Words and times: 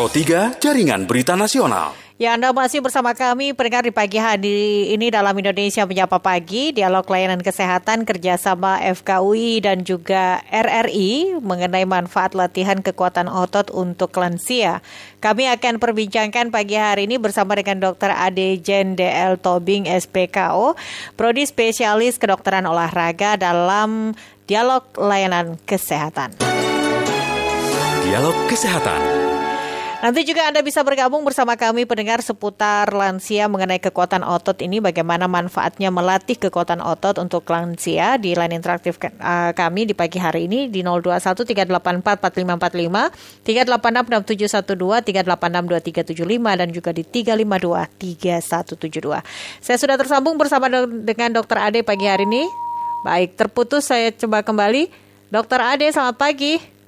Pro 0.00 0.08
3 0.08 0.56
Jaringan 0.64 1.04
Berita 1.04 1.36
Nasional. 1.36 1.92
Ya, 2.16 2.32
Anda 2.32 2.56
masih 2.56 2.80
bersama 2.80 3.12
kami 3.12 3.52
pendengar 3.52 3.84
di 3.84 3.92
pagi 3.92 4.16
hari 4.16 4.88
ini 4.96 5.12
dalam 5.12 5.36
Indonesia 5.36 5.84
Menyapa 5.84 6.16
Pagi, 6.16 6.72
Dialog 6.72 7.04
Layanan 7.04 7.44
Kesehatan 7.44 8.08
kerjasama 8.08 8.80
FKUI 8.80 9.60
dan 9.60 9.84
juga 9.84 10.40
RRI 10.48 11.36
mengenai 11.44 11.84
manfaat 11.84 12.32
latihan 12.32 12.80
kekuatan 12.80 13.28
otot 13.28 13.68
untuk 13.76 14.16
lansia. 14.16 14.80
Kami 15.20 15.52
akan 15.52 15.76
perbincangkan 15.76 16.48
pagi 16.48 16.80
hari 16.80 17.04
ini 17.04 17.20
bersama 17.20 17.52
dengan 17.60 17.92
Dr. 17.92 18.16
Ade 18.16 18.56
Jen 18.64 18.96
DL 18.96 19.36
Tobing 19.36 19.84
SPKO, 19.84 20.80
Prodi 21.12 21.44
Spesialis 21.44 22.16
Kedokteran 22.16 22.64
Olahraga 22.64 23.36
dalam 23.36 24.16
Dialog 24.48 24.88
Layanan 24.96 25.60
Kesehatan. 25.68 26.40
Dialog 28.00 28.36
Kesehatan. 28.48 29.29
Nanti 30.00 30.24
juga 30.24 30.48
Anda 30.48 30.64
bisa 30.64 30.80
bergabung 30.80 31.28
bersama 31.28 31.60
kami 31.60 31.84
pendengar 31.84 32.24
seputar 32.24 32.88
lansia 32.88 33.52
mengenai 33.52 33.76
kekuatan 33.84 34.24
otot 34.24 34.56
ini 34.64 34.80
bagaimana 34.80 35.28
manfaatnya 35.28 35.92
melatih 35.92 36.40
kekuatan 36.40 36.80
otot 36.80 37.20
untuk 37.20 37.44
lansia 37.44 38.16
di 38.16 38.32
line 38.32 38.56
interaktif 38.56 38.96
uh, 38.96 39.52
kami 39.52 39.84
di 39.84 39.92
pagi 39.92 40.16
hari 40.16 40.48
ini 40.48 40.72
di 40.72 40.80
021 40.80 41.44
384 41.44 42.16
4545 42.16 43.44
386 43.44 44.72
6712 44.72 45.20
386 45.20 45.68
2375 45.68 46.60
dan 46.64 46.68
juga 46.72 46.90
di 46.96 47.04
352 47.04 48.40
3172. 49.20 49.20
Saya 49.60 49.76
sudah 49.76 50.00
tersambung 50.00 50.40
bersama 50.40 50.72
dengan 50.88 51.28
Dr. 51.36 51.60
Ade 51.60 51.84
pagi 51.84 52.08
hari 52.08 52.24
ini. 52.24 52.48
Baik, 53.04 53.36
terputus 53.36 53.92
saya 53.92 54.08
coba 54.16 54.40
kembali. 54.40 54.88
Dr. 55.28 55.60
Ade, 55.60 55.92
selamat 55.92 56.16
pagi. 56.16 56.79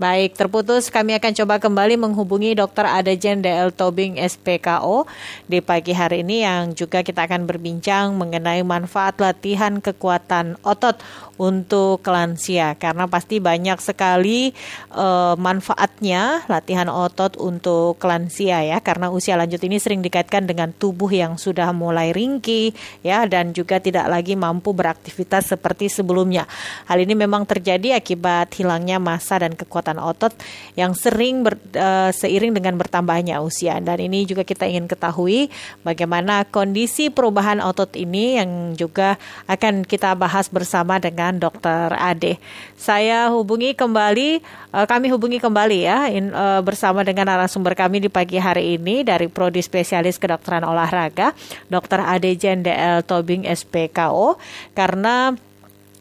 Baik, 0.00 0.32
terputus 0.32 0.88
kami 0.88 1.12
akan 1.12 1.32
coba 1.44 1.60
kembali 1.60 2.00
menghubungi 2.00 2.56
Dr. 2.56 2.88
Adajen 2.88 3.44
DL 3.44 3.68
Tobing 3.68 4.16
SPKO 4.16 5.04
di 5.44 5.60
pagi 5.60 5.92
hari 5.92 6.24
ini 6.24 6.40
yang 6.40 6.72
juga 6.72 7.04
kita 7.04 7.28
akan 7.28 7.44
berbincang 7.44 8.16
mengenai 8.16 8.64
manfaat 8.64 9.20
latihan 9.20 9.76
kekuatan 9.76 10.56
otot 10.64 10.96
untuk 11.40 12.04
lansia 12.04 12.76
karena 12.76 13.08
pasti 13.08 13.40
banyak 13.40 13.80
sekali 13.80 14.52
uh, 14.92 15.32
manfaatnya 15.40 16.44
latihan 16.52 16.92
otot 16.92 17.40
untuk 17.40 17.96
lansia 18.04 18.60
ya 18.60 18.78
karena 18.84 19.08
usia 19.08 19.40
lanjut 19.40 19.56
ini 19.64 19.80
sering 19.80 20.04
dikaitkan 20.04 20.44
dengan 20.44 20.76
tubuh 20.76 21.08
yang 21.08 21.40
sudah 21.40 21.72
mulai 21.72 22.12
ringkih 22.12 22.76
ya 23.00 23.24
dan 23.24 23.56
juga 23.56 23.80
tidak 23.80 24.04
lagi 24.12 24.36
mampu 24.36 24.76
beraktivitas 24.76 25.56
seperti 25.56 25.88
sebelumnya. 25.88 26.44
Hal 26.84 27.00
ini 27.00 27.16
memang 27.16 27.48
terjadi 27.48 27.96
akibat 27.96 28.52
hilangnya 28.60 29.00
massa 29.00 29.40
dan 29.40 29.56
kekuatan 29.56 29.96
otot 29.96 30.36
yang 30.76 30.92
sering 30.92 31.40
ber, 31.40 31.56
uh, 31.72 32.12
seiring 32.12 32.52
dengan 32.52 32.76
bertambahnya 32.76 33.40
usia 33.40 33.80
dan 33.80 33.96
ini 33.96 34.28
juga 34.28 34.44
kita 34.44 34.68
ingin 34.68 34.84
ketahui 34.84 35.48
bagaimana 35.80 36.44
kondisi 36.44 37.08
perubahan 37.08 37.64
otot 37.64 37.96
ini 37.96 38.36
yang 38.36 38.76
juga 38.76 39.16
akan 39.48 39.88
kita 39.88 40.12
bahas 40.18 40.52
bersama 40.52 41.00
dengan 41.00 41.29
dengan 41.30 41.38
Dokter 41.38 41.94
Ade. 41.94 42.42
Saya 42.74 43.30
hubungi 43.30 43.78
kembali, 43.78 44.42
uh, 44.74 44.86
kami 44.90 45.06
hubungi 45.14 45.38
kembali 45.38 45.78
ya 45.86 46.10
in, 46.10 46.34
uh, 46.34 46.58
bersama 46.58 47.06
dengan 47.06 47.30
narasumber 47.30 47.78
kami 47.78 48.02
di 48.02 48.10
pagi 48.10 48.42
hari 48.42 48.74
ini 48.74 49.06
dari 49.06 49.30
Prodi 49.30 49.62
Spesialis 49.62 50.18
Kedokteran 50.18 50.66
Olahraga, 50.66 51.30
Dokter 51.70 52.02
Ade 52.02 52.34
Jen 52.34 52.66
DL 52.66 53.06
Tobing 53.06 53.46
SPKO, 53.46 54.42
karena 54.74 55.30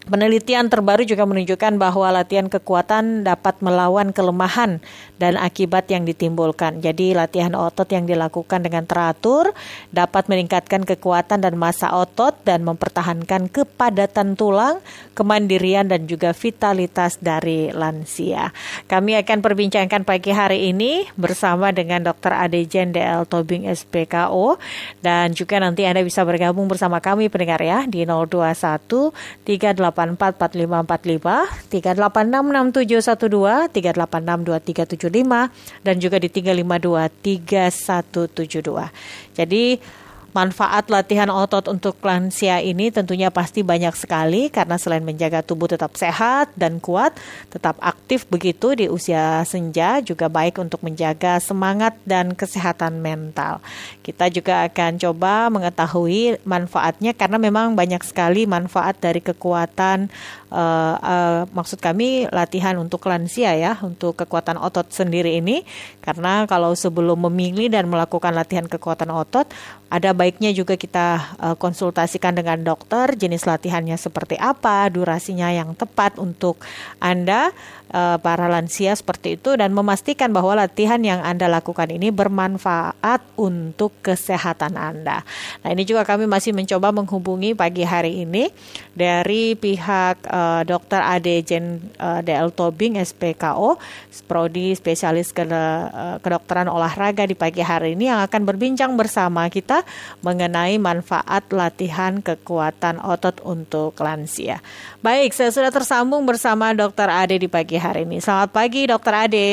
Penelitian 0.10 0.74
terbaru 0.74 1.06
juga 1.06 1.30
menunjukkan 1.30 1.78
bahwa 1.78 2.10
latihan 2.10 2.50
kekuatan 2.50 3.22
dapat 3.22 3.62
melawan 3.62 4.10
kelemahan 4.10 4.82
dan 5.22 5.38
akibat 5.38 5.86
yang 5.94 6.02
ditimbulkan. 6.02 6.82
Jadi 6.82 7.14
latihan 7.14 7.54
otot 7.54 7.86
yang 7.94 8.10
dilakukan 8.10 8.66
dengan 8.66 8.90
teratur 8.90 9.54
dapat 9.94 10.26
meningkatkan 10.26 10.82
kekuatan 10.82 11.46
dan 11.46 11.54
masa 11.62 11.94
otot 11.94 12.34
dan 12.42 12.66
mempertahankan 12.66 13.54
kepadatan 13.54 14.34
tulang, 14.34 14.82
kemandirian 15.14 15.86
dan 15.86 16.10
juga 16.10 16.34
vitalitas 16.34 17.22
dari 17.22 17.70
lansia. 17.70 18.50
Kami 18.90 19.14
akan 19.22 19.46
perbincangkan 19.46 20.02
pagi 20.10 20.34
hari 20.34 20.74
ini 20.74 21.06
bersama 21.22 21.70
dengan 21.70 22.02
Dr. 22.02 22.34
Adejen 22.34 22.98
DL 22.98 23.30
Tobing 23.30 23.70
SPKO 23.70 24.58
dan 25.06 25.38
juga 25.38 25.62
nanti 25.62 25.86
Anda 25.86 26.02
bisa 26.02 26.26
bergabung 26.26 26.66
bersama 26.66 26.98
kami 26.98 27.30
pendengar 27.30 27.62
ya 27.62 27.86
di 27.86 28.10
021 28.10 29.14
38 29.46 29.99
386 30.00 31.68
3866712, 31.68 33.76
3862375 33.76 35.84
dan 35.84 35.96
juga 36.00 36.16
di 36.18 36.32
352 36.32 37.12
3172. 37.20 39.36
Jadi 39.36 39.64
Manfaat 40.30 40.94
latihan 40.94 41.30
otot 41.34 41.66
untuk 41.66 41.98
lansia 42.06 42.62
ini 42.62 42.94
tentunya 42.94 43.34
pasti 43.34 43.66
banyak 43.66 43.98
sekali 43.98 44.54
karena 44.54 44.78
selain 44.78 45.02
menjaga 45.02 45.42
tubuh 45.42 45.66
tetap 45.66 45.98
sehat 45.98 46.54
dan 46.54 46.78
kuat, 46.78 47.18
tetap 47.50 47.82
aktif 47.82 48.30
begitu 48.30 48.78
di 48.78 48.86
usia 48.86 49.42
senja 49.50 49.98
juga 50.06 50.30
baik 50.30 50.62
untuk 50.62 50.86
menjaga 50.86 51.42
semangat 51.42 51.98
dan 52.06 52.38
kesehatan 52.38 53.02
mental. 53.02 53.58
Kita 54.06 54.30
juga 54.30 54.70
akan 54.70 55.02
coba 55.02 55.50
mengetahui 55.50 56.46
manfaatnya 56.46 57.18
karena 57.18 57.42
memang 57.42 57.74
banyak 57.74 58.06
sekali 58.06 58.46
manfaat 58.46 59.02
dari 59.02 59.26
kekuatan 59.26 60.14
uh, 60.54 60.96
uh, 61.00 61.40
maksud 61.50 61.82
kami 61.82 62.30
latihan 62.30 62.78
untuk 62.78 63.06
lansia 63.10 63.58
ya, 63.58 63.82
untuk 63.82 64.14
kekuatan 64.14 64.62
otot 64.62 64.90
sendiri 64.94 65.42
ini 65.42 65.66
karena 66.06 66.46
kalau 66.46 66.78
sebelum 66.78 67.30
memilih 67.30 67.74
dan 67.74 67.90
melakukan 67.90 68.34
latihan 68.34 68.70
kekuatan 68.70 69.10
otot 69.10 69.50
ada 69.90 70.14
baiknya 70.20 70.52
juga 70.52 70.76
kita 70.76 71.40
uh, 71.40 71.56
konsultasikan 71.56 72.36
dengan 72.36 72.60
dokter 72.60 73.16
jenis 73.16 73.48
latihannya 73.48 73.96
seperti 73.96 74.36
apa, 74.36 74.92
durasinya 74.92 75.48
yang 75.48 75.72
tepat 75.80 76.20
untuk 76.20 76.60
Anda 77.00 77.56
uh, 77.96 78.20
para 78.20 78.52
lansia 78.52 78.92
seperti 78.92 79.40
itu 79.40 79.56
dan 79.56 79.72
memastikan 79.72 80.36
bahwa 80.36 80.60
latihan 80.60 81.00
yang 81.00 81.24
Anda 81.24 81.48
lakukan 81.48 81.88
ini 81.88 82.12
bermanfaat 82.12 83.24
untuk 83.40 83.96
kesehatan 84.04 84.76
Anda. 84.76 85.24
Nah, 85.64 85.70
ini 85.72 85.88
juga 85.88 86.04
kami 86.04 86.28
masih 86.28 86.52
mencoba 86.52 86.92
menghubungi 86.92 87.56
pagi 87.56 87.88
hari 87.88 88.28
ini 88.28 88.52
dari 88.92 89.56
pihak 89.56 90.28
uh, 90.28 90.68
Dr. 90.68 91.00
Ade 91.00 91.48
Jen 91.48 91.80
uh, 91.96 92.20
DL 92.20 92.52
Tobing 92.52 93.00
SPKO, 93.00 93.80
prodi 94.28 94.76
spesialis 94.76 95.32
kedokteran 95.32 96.68
olahraga 96.68 97.24
di 97.24 97.34
pagi 97.38 97.64
hari 97.64 97.96
ini 97.96 98.12
yang 98.12 98.20
akan 98.26 98.42
berbincang 98.44 98.94
bersama 99.00 99.48
kita 99.48 99.82
mengenai 100.22 100.78
manfaat 100.78 101.48
latihan 101.50 102.20
kekuatan 102.20 103.02
otot 103.02 103.40
untuk 103.46 103.96
lansia. 104.00 104.62
Baik, 105.00 105.34
saya 105.34 105.50
sudah 105.50 105.72
tersambung 105.72 106.28
bersama 106.28 106.72
Dr. 106.74 107.10
Ade 107.10 107.42
di 107.42 107.50
pagi 107.50 107.80
hari 107.80 108.04
ini. 108.06 108.22
Selamat 108.22 108.52
pagi, 108.54 108.86
Dr. 108.86 109.14
Ade. 109.16 109.50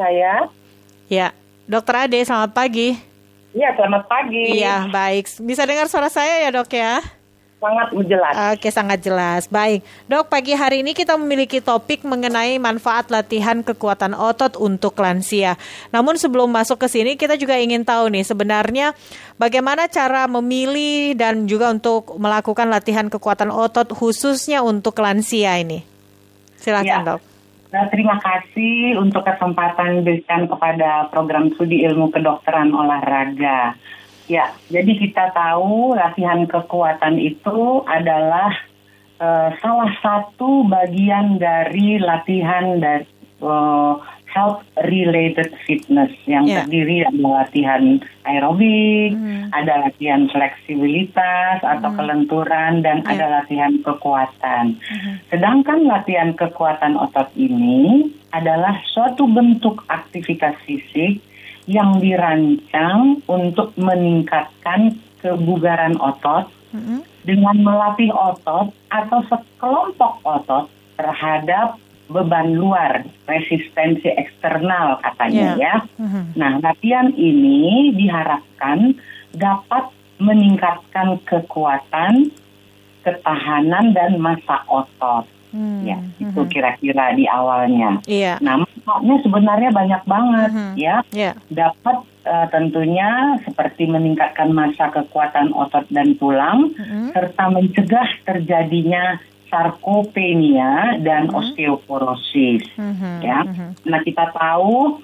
Saya. 0.00 0.48
Ya, 1.10 1.34
Dr. 1.68 1.94
Ade, 2.08 2.20
selamat 2.24 2.56
pagi. 2.56 2.96
Iya, 3.50 3.74
selamat 3.74 4.06
pagi. 4.06 4.62
Iya, 4.62 4.86
baik. 4.88 5.26
Bisa 5.42 5.66
dengar 5.66 5.90
suara 5.90 6.06
saya 6.06 6.46
ya, 6.46 6.50
Dok 6.54 6.70
ya? 6.70 7.19
Sangat 7.60 7.88
jelas. 8.08 8.34
Oke, 8.56 8.68
sangat 8.72 8.98
jelas. 9.04 9.42
Baik, 9.46 9.84
dok, 10.08 10.32
pagi 10.32 10.56
hari 10.56 10.80
ini 10.80 10.96
kita 10.96 11.20
memiliki 11.20 11.60
topik 11.60 12.02
mengenai 12.02 12.56
manfaat 12.56 13.12
latihan 13.12 13.60
kekuatan 13.60 14.16
otot 14.16 14.56
untuk 14.56 14.96
lansia. 14.96 15.60
Namun 15.92 16.16
sebelum 16.16 16.48
masuk 16.48 16.80
ke 16.80 16.88
sini, 16.88 17.20
kita 17.20 17.36
juga 17.36 17.60
ingin 17.60 17.84
tahu 17.84 18.08
nih 18.10 18.24
sebenarnya 18.24 18.96
bagaimana 19.36 19.86
cara 19.86 20.24
memilih 20.24 21.14
dan 21.14 21.44
juga 21.44 21.70
untuk 21.70 22.16
melakukan 22.16 22.66
latihan 22.72 23.06
kekuatan 23.12 23.52
otot 23.52 23.92
khususnya 23.92 24.64
untuk 24.64 24.96
lansia 24.98 25.60
ini. 25.60 25.84
Silakan, 26.56 26.88
ya. 26.88 27.04
dok. 27.04 27.20
Nah, 27.70 27.86
terima 27.86 28.18
kasih 28.18 28.98
untuk 28.98 29.22
kesempatan 29.22 30.02
diberikan 30.02 30.50
kepada 30.50 31.06
program 31.14 31.54
studi 31.54 31.86
ilmu 31.86 32.10
kedokteran 32.10 32.74
olahraga. 32.74 33.78
Ya, 34.30 34.54
jadi 34.70 34.94
kita 34.94 35.34
tahu 35.34 35.98
latihan 35.98 36.46
kekuatan 36.46 37.18
itu 37.18 37.82
adalah 37.82 38.54
uh, 39.18 39.50
salah 39.58 39.90
satu 39.98 40.70
bagian 40.70 41.42
dari 41.42 41.98
latihan 41.98 42.78
dari 42.78 43.10
uh, 43.42 43.98
health 44.30 44.62
related 44.86 45.50
fitness 45.66 46.14
yang 46.30 46.46
yeah. 46.46 46.62
terdiri 46.62 47.02
dari 47.02 47.18
latihan 47.18 47.98
aerobik, 48.22 49.18
mm. 49.18 49.50
ada 49.50 49.90
latihan 49.90 50.30
fleksibilitas 50.30 51.58
atau 51.66 51.90
mm. 51.90 51.96
kelenturan 51.98 52.72
dan 52.86 53.02
yeah. 53.02 53.10
ada 53.10 53.26
latihan 53.42 53.74
kekuatan. 53.82 54.78
Mm. 54.78 55.14
Sedangkan 55.34 55.90
latihan 55.90 56.30
kekuatan 56.38 56.94
otot 56.94 57.26
ini 57.34 58.14
adalah 58.30 58.78
suatu 58.94 59.26
bentuk 59.26 59.82
aktivitas 59.90 60.54
fisik 60.62 61.18
yang 61.70 62.02
dirancang 62.02 63.22
untuk 63.30 63.70
meningkatkan 63.78 64.98
kebugaran 65.22 65.94
otot 66.02 66.50
mm-hmm. 66.74 67.06
dengan 67.22 67.56
melatih 67.62 68.10
otot 68.10 68.74
atau 68.90 69.20
sekelompok 69.30 70.18
otot 70.26 70.66
terhadap 70.98 71.78
beban 72.10 72.58
luar, 72.58 73.06
resistensi 73.30 74.10
eksternal 74.10 74.98
katanya 74.98 75.54
Ya. 75.54 75.54
ya. 75.56 75.76
Mhm. 76.02 76.22
Nah, 76.34 76.52
latihan 76.58 77.14
ini 77.14 77.94
diharapkan 77.94 78.98
dapat 79.30 79.94
meningkatkan 80.18 81.22
kekuatan, 81.22 82.34
ketahanan 83.06 83.94
dan 83.94 84.18
masa 84.18 84.66
otot. 84.66 85.24
Hmm, 85.50 85.82
Ya, 85.82 85.98
itu 86.16 86.40
mhm. 86.40 86.46
kira-kira 86.46 87.10
di 87.12 87.26
awalnya. 87.26 87.98
Iya. 88.06 88.38
Nah, 88.38 88.62
manfaatnya 88.62 89.16
sebenarnya 89.20 89.70
banyak 89.70 90.02
banget 90.06 90.50
Mhm. 90.54 90.72
ya. 90.78 90.96
Ya. 91.10 91.32
Dapat 91.50 92.06
eh, 92.20 92.46
tentunya 92.52 93.08
seperti 93.42 93.88
meningkatkan 93.88 94.52
masa 94.52 94.92
kekuatan 94.92 95.56
otot 95.56 95.88
dan 95.88 96.12
tulang 96.14 96.68
Mhm. 96.76 97.16
serta 97.16 97.48
mencegah 97.48 98.08
terjadinya 98.22 99.16
sarkopenia 99.48 101.00
dan 101.00 101.26
Mhm. 101.26 101.34
osteoporosis 101.34 102.62
Mhm. 102.76 103.12
ya. 103.24 103.40
Mhm. 103.42 103.68
Nah, 103.88 104.00
kita 104.04 104.30
tahu 104.30 105.00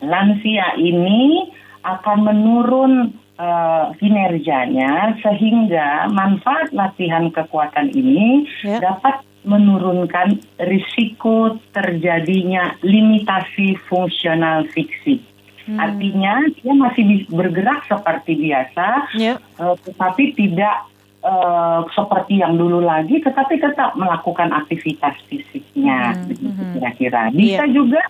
lansia 0.00 0.74
ini 0.74 1.52
akan 1.84 2.18
menurun 2.24 2.92
eh, 3.38 3.84
kinerjanya 3.96 5.14
sehingga 5.22 6.10
manfaat 6.10 6.74
latihan 6.74 7.30
kekuatan 7.30 7.94
ini 7.94 8.44
Ya. 8.60 8.82
dapat 8.82 9.22
menurunkan 9.46 10.36
risiko 10.60 11.56
terjadinya 11.70 12.74
limitasi 12.82 13.78
fungsional 13.86 14.66
fisik. 14.74 15.22
Hmm. 15.64 15.78
Artinya 15.78 16.42
dia 16.50 16.74
masih 16.74 17.04
bergerak 17.30 17.86
seperti 17.86 18.34
biasa, 18.36 18.88
Ya. 19.14 19.38
eh, 19.38 19.76
tetapi 19.86 20.34
tidak 20.34 20.76
eh, 21.18 21.80
seperti 21.92 22.38
yang 22.38 22.54
dulu 22.54 22.78
lagi, 22.78 23.18
tetapi 23.18 23.58
tetap 23.58 23.98
melakukan 23.98 24.54
aktivitas 24.54 25.18
fisiknya, 25.26 26.14
Hmm, 26.14 26.30
hmm. 26.30 26.72
kira-kira. 26.78 27.22
Bisa 27.34 27.66
Iya. 27.66 27.74
juga 27.74 28.02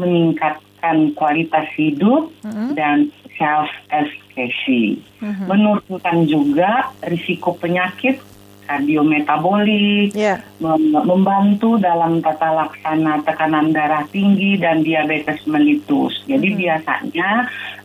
meningkatkan 0.00 1.12
kualitas 1.12 1.68
hidup 1.76 2.32
Mhm. 2.42 2.68
dan 2.72 2.96
self 3.36 3.70
efficacy, 3.92 5.00
Mhm. 5.20 5.44
menurunkan 5.46 6.16
juga 6.24 6.92
risiko 7.04 7.56
penyakit 7.56 8.20
kardiometabolik, 8.66 10.10
Ya. 10.10 10.42
mem- 10.58 10.90
membantu 10.90 11.78
dalam 11.78 12.18
tata 12.18 12.50
laksana 12.50 13.22
tekanan 13.22 13.70
darah 13.70 14.02
tinggi 14.10 14.58
dan 14.58 14.82
diabetes 14.82 15.46
melitus. 15.46 16.18
Jadi 16.26 16.48
Mhm. 16.52 16.58
biasanya 16.58 17.30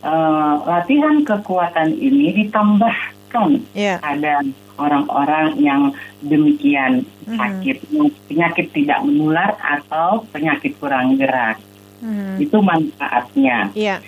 eh, 0.02 0.56
latihan 0.66 1.22
kekuatan 1.22 1.94
ini 1.94 2.34
ditambahkan 2.42 3.62
Ya. 3.78 4.02
ada 4.02 4.42
orang-orang 4.82 5.62
yang 5.62 5.94
demikian 6.26 7.06
Mhm. 7.30 7.38
sakit, 7.38 7.78
penyakit 8.26 8.74
tidak 8.74 9.06
menular 9.06 9.54
atau 9.62 10.26
penyakit 10.34 10.74
kurang 10.82 11.22
gerak. 11.22 11.62
Mhm. 12.02 12.42
Itu 12.42 12.66
manfaatnya. 12.66 13.70
Iya. 13.78 14.02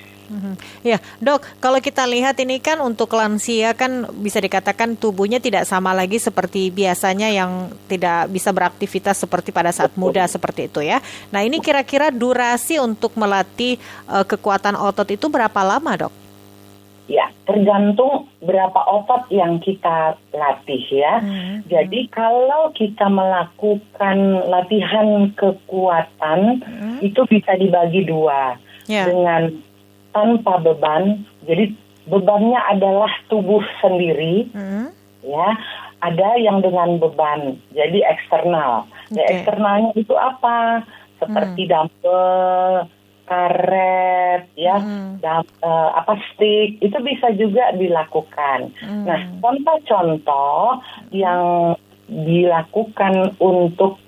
Ya, 0.81 0.97
dok, 1.19 1.45
kalau 1.59 1.79
kita 1.79 2.03
lihat 2.03 2.35
ini 2.41 2.57
kan 2.59 2.81
untuk 2.81 3.13
lansia 3.13 3.71
kan 3.73 4.09
bisa 4.19 4.41
dikatakan 4.41 4.97
tubuhnya 4.97 5.37
tidak 5.39 5.63
sama 5.63 5.93
lagi 5.93 6.17
seperti 6.17 6.73
biasanya 6.73 7.29
yang 7.29 7.71
tidak 7.87 8.27
bisa 8.29 8.49
beraktivitas 8.49 9.21
seperti 9.21 9.53
pada 9.53 9.69
saat 9.69 9.93
muda 9.95 10.25
seperti 10.25 10.67
itu 10.67 10.81
ya. 10.81 10.99
Nah 11.29 11.45
ini 11.45 11.61
kira-kira 11.61 12.09
durasi 12.09 12.81
untuk 12.81 13.13
melatih 13.15 13.77
eh, 14.09 14.25
kekuatan 14.25 14.75
otot 14.75 15.07
itu 15.09 15.29
berapa 15.29 15.61
lama 15.63 16.07
dok? 16.07 16.13
Ya, 17.03 17.27
tergantung 17.43 18.31
berapa 18.39 18.79
otot 18.87 19.27
yang 19.27 19.59
kita 19.59 20.15
latih 20.31 20.83
ya. 20.87 21.19
Mhm. 21.19 21.67
Jadi 21.67 22.07
kalau 22.07 22.71
kita 22.71 23.11
melakukan 23.11 24.17
latihan 24.47 25.27
kekuatan 25.35 26.63
Mhm. 26.63 26.95
itu 27.03 27.21
bisa 27.27 27.59
dibagi 27.59 28.07
dua 28.07 28.55
Ya. 28.87 29.11
dengan 29.11 29.51
tanpa 30.13 30.61
beban. 30.61 31.25
Jadi 31.43 31.73
bebannya 32.07 32.59
adalah 32.69 33.09
tubuh 33.27 33.61
sendiri 33.81 34.47
Mhm. 34.53 34.85
ya. 35.25 35.49
Ada 36.03 36.35
yang 36.35 36.59
dengan 36.59 36.99
beban, 36.99 37.55
jadi 37.71 38.03
eksternal. 38.11 38.83
Ya, 39.15 39.23
Oke. 39.23 39.31
eksternalnya 39.39 39.91
itu 39.95 40.11
apa? 40.11 40.83
Seperti 41.15 41.71
dumbbell, 41.71 42.91
karet, 43.23 44.43
ya, 44.59 44.83
Mhm. 44.83 45.23
dam- 45.23 45.55
eh, 45.63 45.89
apa 45.95 46.19
stick 46.27 46.75
itu 46.83 46.97
bisa 46.99 47.31
juga 47.39 47.71
dilakukan. 47.79 48.75
Mhm. 48.83 49.03
Nah, 49.07 49.19
contoh-contoh 49.39 50.83
yang 51.15 51.71
dilakukan 52.11 53.39
untuk 53.39 54.02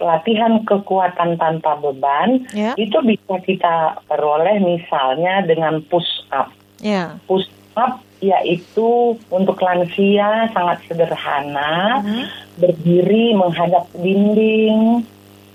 latihan 0.00 0.60
kekuatan 0.64 1.40
tanpa 1.40 1.76
beban 1.80 2.44
Ya. 2.52 2.76
itu 2.76 2.96
bisa 3.04 3.40
kita 3.42 4.00
peroleh 4.08 4.60
misalnya 4.60 5.44
dengan 5.44 5.80
push 5.88 6.26
up. 6.32 6.52
Ya. 6.80 7.16
Push 7.24 7.48
up 7.76 8.00
yaitu 8.20 9.16
untuk 9.28 9.60
lansia 9.60 10.48
sangat 10.56 10.80
sederhana, 10.88 12.00
Mhm. 12.00 12.24
berdiri 12.56 13.36
menghadap 13.36 13.84
dinding, 13.92 15.04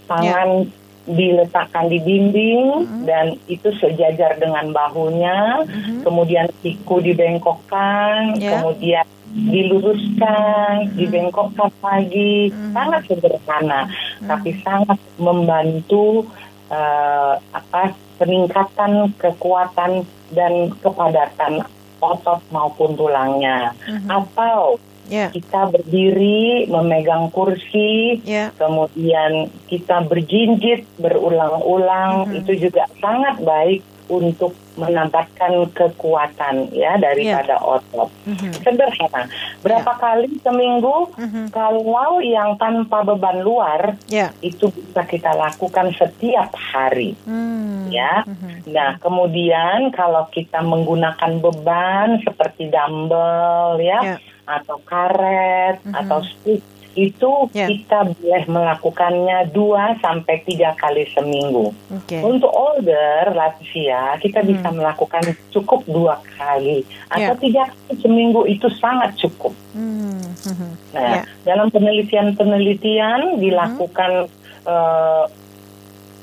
tangan 0.05 0.69
diletakkan 1.09 1.89
di 1.89 1.97
dinding 1.97 2.85
Mhm. 2.85 3.03
dan 3.09 3.25
itu 3.49 3.73
sejajar 3.81 4.37
dengan 4.37 4.69
bahunya, 4.69 5.65
Mhm. 5.65 6.05
kemudian 6.05 6.45
siku 6.61 7.01
dibengkokkan, 7.01 8.37
Ya. 8.37 8.61
kemudian 8.61 9.05
diluruskan, 9.31 10.91
dibengkokkan 10.95 11.71
lagi, 11.79 12.51
Mhm. 12.51 12.71
sangat 12.75 13.01
sederhana, 13.07 13.81
Hmm. 13.87 14.27
tapi 14.27 14.49
sangat 14.61 14.99
membantu 15.17 16.27
eh, 16.71 17.33
apa 17.51 17.91
peningkatan 18.15 19.11
kekuatan 19.19 20.07
dan 20.31 20.71
kepadatan 20.79 21.67
otot 21.99 22.39
maupun 22.47 22.95
tulangnya. 22.95 23.75
Mhm. 23.83 24.07
Atau 24.07 24.79
Ya. 25.11 25.27
kita 25.27 25.67
berdiri 25.67 26.71
memegang 26.71 27.27
kursi, 27.35 28.23
Ya. 28.23 28.55
kemudian 28.55 29.51
kita 29.67 30.07
berjinjit 30.07 30.87
berulang-ulang 30.95 32.31
Mhm. 32.31 32.35
itu 32.39 32.71
juga 32.71 32.87
sangat 33.03 33.43
baik 33.43 33.83
untuk 34.11 34.51
menambahkan 34.75 35.71
kekuatan 35.71 36.67
ya 36.75 36.99
daripada 36.99 37.55
otot. 37.63 38.11
Mhm. 38.27 38.51
Sederhana. 38.59 39.31
Berapa 39.63 39.95
kali 39.95 40.35
seminggu? 40.43 41.15
Mhm. 41.15 41.55
Kalau 41.55 42.19
yang 42.19 42.59
tanpa 42.59 43.07
beban 43.07 43.39
luar 43.39 43.95
Ya. 44.11 44.35
itu 44.43 44.67
bisa 44.67 45.07
kita 45.07 45.31
lakukan 45.31 45.95
setiap 45.95 46.51
hari. 46.51 47.15
Hmm. 47.23 47.87
Ya. 47.87 48.27
Mhm. 48.27 48.67
Nah, 48.75 48.99
kemudian 48.99 49.95
kalau 49.95 50.27
kita 50.27 50.59
menggunakan 50.59 51.39
beban 51.39 52.19
seperti 52.23 52.67
dumbbell 52.67 53.79
ya, 53.79 53.99
Ya. 54.03 54.17
atau 54.43 54.75
karet 54.83 55.79
Mhm. 55.87 55.93
atau 55.95 56.19
stick 56.19 56.59
itu 56.93 57.47
Ya. 57.51 57.67
kita 57.67 58.03
boleh 58.03 58.43
melakukannya 58.45 59.47
dua 59.49 59.95
sampai 59.97 60.43
tiga 60.43 60.75
kali 60.75 61.07
seminggu. 61.09 61.71
Oke. 61.87 62.19
Untuk 62.19 62.51
older 62.51 63.31
lansia 63.31 64.17
kita 64.17 64.41
bisa 64.41 64.67
Hmm. 64.67 64.77
melakukan 64.77 65.23
cukup 65.49 65.87
dua 65.87 66.19
kali 66.35 66.83
atau 67.07 67.33
Ya. 67.33 67.39
tiga 67.39 67.63
kali 67.65 67.95
seminggu 67.97 68.43
itu 68.43 68.67
sangat 68.75 69.15
cukup. 69.15 69.55
Hmm. 69.71 70.19
Mhm. 70.43 70.69
Nah, 70.91 71.13
Ya. 71.17 71.23
dalam 71.45 71.71
penelitian-penelitian 71.71 73.39
dilakukan 73.39 74.27
eh, 74.61 75.25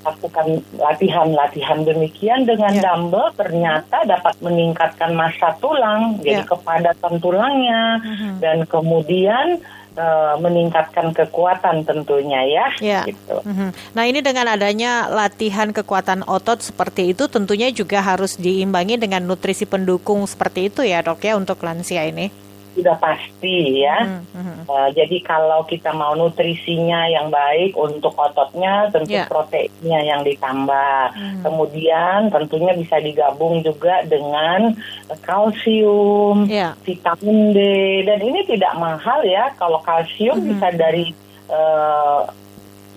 lakukan 0.09 0.65
latihan-latihan 0.75 1.85
demikian 1.85 2.45
dengan 2.45 2.73
Ya. 2.73 2.83
dumbbell 2.85 3.33
ternyata 3.35 4.05
dapat 4.05 4.35
meningkatkan 4.41 5.13
massa 5.13 5.53
tulang, 5.59 6.17
jadi 6.21 6.43
Ya. 6.43 6.49
kepadatan 6.49 7.15
tulangnya 7.21 8.01
Mhm. 8.01 8.31
dan 8.41 8.59
kemudian 8.65 9.61
eh, 9.99 10.35
meningkatkan 10.39 11.11
kekuatan 11.11 11.83
tentunya 11.83 12.47
ya. 12.47 12.67
Ya. 12.79 13.03
Gitu. 13.03 13.35
Mhm. 13.43 13.99
Nah 13.99 14.07
ini 14.07 14.23
dengan 14.23 14.47
adanya 14.47 15.11
latihan 15.11 15.75
kekuatan 15.75 16.23
otot 16.23 16.63
seperti 16.63 17.19
itu 17.19 17.27
tentunya 17.27 17.67
juga 17.75 17.99
harus 17.99 18.39
diimbangi 18.39 18.95
dengan 18.95 19.27
nutrisi 19.27 19.67
pendukung 19.67 20.23
seperti 20.23 20.71
itu 20.71 20.87
ya 20.87 21.03
dok 21.03 21.19
ya 21.27 21.35
untuk 21.35 21.59
lansia 21.67 22.07
ini. 22.07 22.31
Sudah 22.77 22.97
pasti 23.01 23.83
ya. 23.83 24.05
Mhm, 24.05 24.23
mhm. 24.35 24.55
Eh, 24.69 24.89
jadi 24.95 25.17
kalau 25.25 25.65
kita 25.65 25.91
mau 25.93 26.13
nutrisinya 26.15 27.09
yang 27.09 27.33
baik 27.33 27.75
untuk 27.75 28.13
ototnya, 28.15 28.93
tentu 28.93 29.17
Ya. 29.17 29.25
proteinnya 29.27 30.01
yang 30.05 30.21
ditambah. 30.23 31.03
Hmm. 31.17 31.43
Kemudian 31.43 32.29
tentunya 32.29 32.73
bisa 32.77 33.01
digabung 33.01 33.65
juga 33.65 34.05
dengan 34.07 34.77
kalsium, 35.23 36.47
Ya. 36.47 36.77
vitamin 36.85 37.57
D, 37.57 37.59
dan 38.05 38.19
ini 38.21 38.45
tidak 38.45 38.77
mahal 38.77 39.25
ya. 39.25 39.51
Kalau 39.57 39.81
kalsium 39.83 40.39
Mhm. 40.39 40.47
bisa 40.55 40.69
dari 40.75 41.07
eh, 41.49 42.21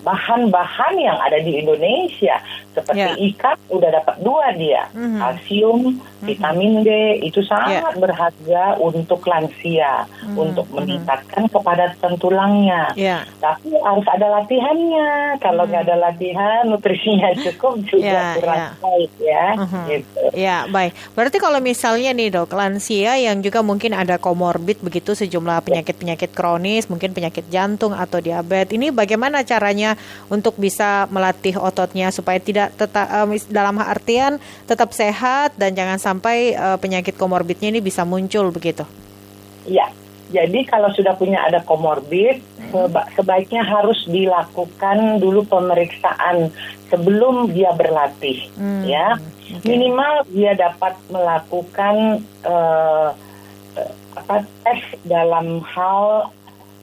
bahan-bahan 0.02 0.94
yang 0.96 1.18
ada 1.18 1.38
di 1.38 1.58
Indonesia. 1.58 2.38
Seperti 2.72 2.98
Ya. 2.98 3.14
ikan 3.32 3.56
udah 3.68 3.90
dapat 3.92 4.16
dua 4.20 4.50
dia. 4.54 4.82
Mhm. 4.92 5.18
kalsium 5.18 5.80
vitamin 6.22 6.82
D 6.82 6.90
itu 7.20 7.42
sangat 7.42 7.94
berharga 7.96 8.78
untuk 8.78 9.22
lansia. 9.24 10.06
Untuk 10.32 10.66
meningkatkan 10.70 11.46
kepadatan 11.48 12.14
tulangnya 12.16 12.94
Ya. 12.94 13.26
tapi 13.38 13.74
harus 13.74 14.06
ada 14.06 14.26
latihannya. 14.32 15.10
Kalau 15.38 15.64
nggak 15.64 15.82
ada 15.84 15.96
latihan 16.00 16.62
nutrisinya 16.64 17.30
cukup 17.44 17.82
juga 17.84 18.06
Ya, 18.06 18.34
kurang 18.36 18.58
ya. 18.58 18.68
baik 18.78 19.12
ya. 19.18 19.46
Mhm. 19.58 19.80
gitu. 19.88 20.22
Ya, 20.32 20.56
baik. 20.66 20.92
Berarti 21.12 21.36
kalau 21.36 21.58
misalnya 21.58 22.10
nih 22.10 22.30
dok, 22.30 22.52
lansia 22.52 23.18
yang 23.18 23.38
juga 23.40 23.60
mungkin 23.60 23.92
ada 23.92 24.16
komorbid 24.16 24.80
begitu 24.80 25.12
sejumlah 25.12 25.62
penyakit-penyakit 25.62 26.30
kronis, 26.32 26.86
mungkin 26.86 27.12
penyakit 27.12 27.46
jantung 27.48 27.92
atau 27.92 28.18
diabetes, 28.18 28.72
ini 28.72 28.88
bagaimana 28.88 29.42
caranya 29.42 29.91
untuk 30.28 30.56
bisa 30.56 31.06
melatih 31.08 31.56
ototnya 31.56 32.08
supaya 32.08 32.38
tidak 32.38 32.74
tetap 32.74 33.08
dalam 33.48 33.76
artian 33.78 34.36
tetap 34.64 34.90
sehat 34.90 35.54
dan 35.56 35.72
jangan 35.72 35.96
sampai 35.96 36.52
eh, 36.52 36.78
penyakit 36.78 37.14
komorbidnya 37.14 37.70
ini 37.70 37.80
bisa 37.80 38.02
muncul 38.02 38.50
begitu? 38.50 38.84
Ya, 39.62 39.86
jadi 40.32 40.64
kalau 40.64 40.90
sudah 40.90 41.14
punya 41.14 41.44
ada 41.44 41.60
komorbid, 41.60 42.40
seba- 42.72 43.06
sebaiknya 43.14 43.62
harus 43.62 44.02
dilakukan 44.08 45.20
dulu 45.20 45.44
pemeriksaan 45.44 46.50
sebelum 46.88 47.52
dia 47.52 47.70
berlatih, 47.72 48.48
Hmm, 48.56 48.82
ya. 48.82 49.16
oke. 49.16 49.64
Minimal 49.64 50.24
dia 50.32 50.52
dapat 50.52 50.96
melakukan 51.08 52.20
eh, 52.42 53.08
eh, 53.76 53.92
apa 54.12 54.44
tes 54.64 54.82
dalam 55.04 55.60
hal 55.62 56.28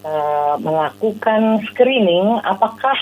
eh, 0.05 0.55
melakukan 0.61 1.63
screening, 1.71 2.39
apakah 2.43 2.95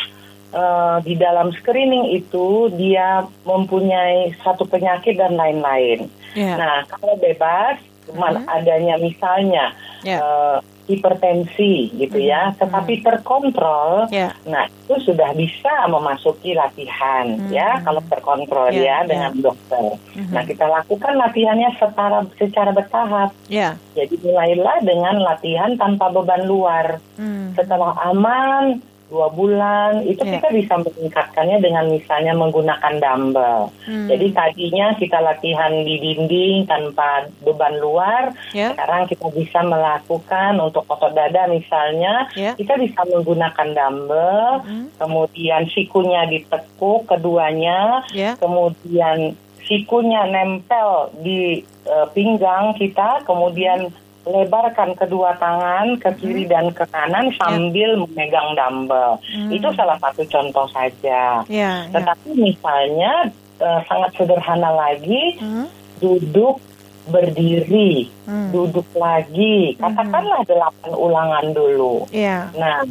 eh, 0.54 0.98
di 1.04 1.14
dalam 1.18 1.52
screening 1.54 2.16
itu 2.16 2.72
dia 2.78 3.26
mempunyai 3.46 4.34
satu 4.42 4.66
penyakit 4.66 5.18
dan 5.18 5.36
lain-lain. 5.38 6.10
Ya. 6.34 6.54
Nah, 6.58 6.78
kalau 6.90 7.18
bebas, 7.18 7.82
cuma 8.08 8.32
adanya 8.48 8.96
misalnya 8.98 9.74
Ya. 10.06 10.22
eh, 10.22 10.58
hipertensi 10.88 11.92
gitu 11.94 12.18
ya, 12.18 12.56
tetapi 12.56 13.04
terkontrol, 13.04 14.08
Ya. 14.10 14.32
nah 14.48 14.66
itu 14.66 14.96
sudah 15.04 15.36
bisa 15.36 15.86
memasuki 15.92 16.56
latihan 16.56 17.38
ya, 17.52 17.84
kalau 17.84 18.00
terkontrol 18.08 18.72
Ya, 18.72 18.80
ya, 18.80 18.84
ya. 18.84 18.98
dengan 19.08 19.32
dokter. 19.44 20.00
Nah, 20.32 20.44
kita 20.48 20.66
lakukan 20.66 21.14
latihannya 21.20 21.76
secara 21.76 22.24
secara 22.40 22.72
bertahap. 22.72 23.36
Ya. 23.52 23.76
Jadi 23.94 24.16
mulailah 24.24 24.80
dengan 24.82 25.16
latihan 25.22 25.76
tanpa 25.76 26.08
beban 26.10 26.48
luar. 26.48 27.04
Hmm. 27.20 27.52
Setelah 27.54 27.94
aman 28.08 28.80
dua 29.08 29.32
bulan 29.32 30.04
itu 30.04 30.20
Ya. 30.20 30.40
kita 30.40 30.52
bisa 30.52 30.74
meningkatkannya 30.84 31.58
dengan 31.64 31.86
misalnya 31.88 32.36
menggunakan 32.36 32.94
dumbbell. 33.00 33.72
Hmm. 33.88 34.08
Jadi 34.12 34.36
tadinya 34.36 34.92
kita 35.00 35.24
latihan 35.24 35.72
di 35.82 35.96
dinding 35.96 36.68
tanpa 36.68 37.32
beban 37.40 37.80
luar, 37.80 38.36
Ya. 38.52 38.76
sekarang 38.76 39.08
kita 39.08 39.32
bisa 39.32 39.64
melakukan 39.64 40.60
untuk 40.60 40.84
otot 40.92 41.16
dada 41.16 41.48
misalnya, 41.48 42.28
Ya. 42.36 42.52
kita 42.60 42.76
bisa 42.76 43.00
menggunakan 43.08 43.68
dumbbell, 43.72 44.68
Hmm. 44.68 44.92
kemudian 45.00 45.72
sikunya 45.72 46.28
ditekuk 46.28 47.08
keduanya, 47.08 48.04
Ya. 48.12 48.36
kemudian 48.36 49.40
sikunya 49.64 50.28
nempel 50.28 51.16
di 51.24 51.64
eh, 51.88 52.08
pinggang 52.12 52.76
kita, 52.76 53.24
kemudian 53.24 53.88
lebarkan 54.28 54.94
kedua 54.94 55.34
tangan 55.40 55.96
ke 55.98 56.10
kiri 56.20 56.44
dan 56.46 56.70
ke 56.76 56.84
kanan 56.92 57.32
sambil 57.40 57.96
memegang 58.04 58.54
dumbbell. 58.54 59.18
Hmm. 59.24 59.50
Itu 59.50 59.72
salah 59.74 59.96
satu 60.04 60.28
contoh 60.28 60.68
saja. 60.70 61.42
Ya. 61.48 61.88
ya. 61.88 61.92
Tetapi 61.96 62.36
misalnya 62.36 63.32
eh, 63.58 63.82
sangat 63.90 64.14
sederhana 64.14 64.70
lagi, 64.70 65.42
Hmm. 65.42 65.66
duduk 65.98 66.62
berdiri, 67.10 68.06
Hmm. 68.28 68.54
duduk 68.54 68.86
lagi. 68.94 69.74
Katakanlah 69.80 70.46
delapan 70.46 70.92
ulangan 70.94 71.46
dulu. 71.56 72.06
Ya. 72.14 72.52
Nah, 72.54 72.86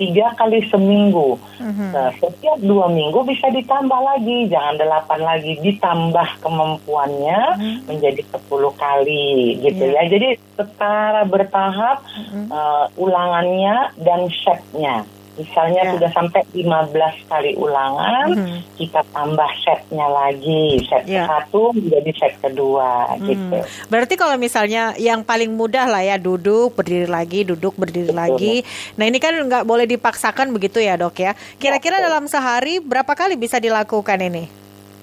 tiga 0.00 0.32
kali 0.32 0.64
seminggu. 0.66 1.36
Mhm. 1.60 1.92
Nah, 1.92 2.08
setiap 2.16 2.56
dua 2.58 2.88
minggu 2.88 3.20
bisa 3.22 3.52
ditambah 3.52 4.00
lagi, 4.00 4.48
jangan 4.48 4.80
delapan 4.80 5.20
lagi, 5.20 5.60
ditambah 5.60 6.28
kemampuannya 6.40 7.40
menjadi 7.84 8.24
10 8.32 8.72
kali 8.72 9.60
gitu 9.60 9.84
Iya. 9.84 10.00
ya. 10.00 10.02
Jadi 10.08 10.28
secara 10.56 11.28
bertahap 11.28 12.00
Mhm. 12.08 12.48
eh, 12.48 12.86
ulangannya 12.96 13.76
dan 14.00 14.24
setnya. 14.32 15.04
Misalnya 15.38 15.82
Ya. 15.86 15.90
sudah 15.94 16.10
sampai 16.10 16.42
15 16.52 17.14
kali 17.24 17.54
ulangan, 17.54 18.28
Mhm. 18.34 18.58
kita 18.76 19.00
tambah 19.10 19.50
setnya 19.62 20.06
lagi. 20.06 20.82
Set 20.84 21.06
Ya. 21.06 21.24
ke 21.24 21.30
satu 21.30 21.70
menjadi 21.72 22.10
set 22.18 22.34
kedua 22.40 23.14
gitu. 23.18 23.56
Hmm. 23.56 23.66
Berarti 23.86 24.14
kalau 24.14 24.34
misalnya 24.36 24.92
yang 24.96 25.22
paling 25.22 25.54
mudah 25.54 25.86
lah 25.86 26.02
ya 26.02 26.16
duduk 26.16 26.74
berdiri 26.74 27.06
lagi 27.06 27.42
duduk 27.42 27.74
berdiri 27.74 28.10
lagi. 28.10 28.66
Nah 28.94 29.06
ini 29.06 29.16
kan 29.16 29.32
nggak 29.32 29.64
boleh 29.64 29.86
dipaksakan 29.86 30.50
begitu 30.50 30.78
ya 30.78 30.98
dok 30.98 31.16
ya. 31.16 31.32
Kira-kira 31.56 31.98
betul. 31.98 32.06
dalam 32.10 32.24
sehari 32.26 32.78
berapa 32.78 33.12
kali 33.12 33.34
bisa 33.34 33.56
dilakukan 33.56 34.20
ini? 34.20 34.44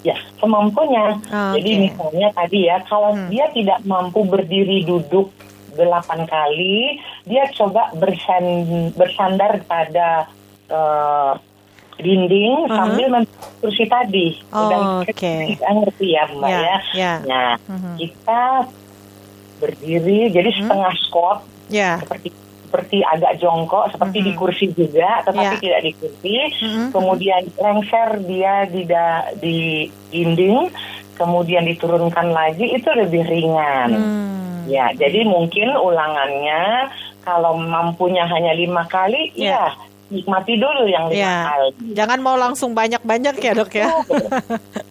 Ya, 0.06 0.14
semampunya. 0.40 1.20
Oke. 1.20 1.60
Jadi 1.60 1.72
misalnya 1.84 2.30
tadi 2.32 2.64
ya, 2.64 2.80
kalau 2.86 3.12
Hmm. 3.12 3.28
dia 3.28 3.50
tidak 3.52 3.82
mampu 3.84 4.24
berdiri 4.24 4.86
duduk 4.86 5.34
delapan 5.78 6.26
kali, 6.26 6.98
dia 7.24 7.46
coba 7.54 7.94
bersan- 7.94 8.92
bersandar 8.98 9.62
pada 9.64 10.26
eh, 10.68 11.34
dinding 11.98 12.68
Uh-huh. 12.68 12.76
sambil 12.76 13.08
mem- 13.10 13.32
kursi 13.58 13.88
tadi. 13.88 14.36
Oh, 14.52 14.68
Dan 14.68 14.82
oke. 15.02 15.34
kita 15.48 15.68
ngerti 15.72 16.08
ya, 16.12 16.24
Mbak 16.30 16.50
Ya, 16.50 16.60
ya. 16.60 16.78
ya. 16.94 17.14
Nah, 17.24 17.52
Mhm. 17.66 17.94
kita 17.96 18.42
berdiri, 19.58 20.30
jadi 20.30 20.50
Hmm. 20.54 20.60
setengah 20.68 20.94
squat 21.08 21.40
Ya. 21.72 21.98
seperti 22.04 22.30
seperti 22.68 23.00
agak 23.00 23.40
jongkok, 23.40 23.96
seperti 23.96 24.28
di 24.28 24.36
kursi 24.36 24.66
juga, 24.76 25.24
tetapi 25.24 25.56
Ya. 25.56 25.62
tidak 25.64 25.82
di 25.88 25.92
kursi. 25.96 26.36
Mhm. 26.68 26.92
Kemudian 26.92 27.42
lengser 27.56 28.10
dia 28.28 28.68
di 28.68 28.84
da- 28.84 29.32
di 29.40 29.88
dinding, 30.12 30.68
kemudian 31.16 31.64
diturunkan 31.64 32.28
lagi 32.28 32.68
itu 32.68 32.90
lebih 32.92 33.24
ringan. 33.24 33.90
Hmm. 33.96 34.57
Ya, 34.68 34.92
jadi 34.94 35.24
mungkin 35.24 35.72
ulangannya 35.74 36.92
kalau 37.24 37.56
mampunya 37.56 38.28
hanya 38.28 38.52
lima 38.54 38.84
kali, 38.88 39.32
Ya. 39.36 39.72
ya 39.72 39.88
nikmati 40.10 40.56
dulu 40.56 40.84
yang 40.86 41.08
lima 41.08 41.20
Ya. 41.20 41.36
kali. 41.46 41.70
Jangan 41.94 42.20
mau 42.20 42.36
langsung 42.36 42.72
banyak-banyak 42.72 43.36
ya 43.36 43.52
dok 43.54 43.72
ya. 43.72 43.88